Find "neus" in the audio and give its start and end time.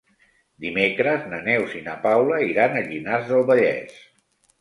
1.47-1.75